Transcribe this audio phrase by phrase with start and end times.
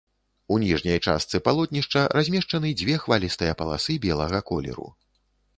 [0.53, 4.91] У ніжняй частцы палотнішча размешчаны дзве хвалістыя паласы белага колеру.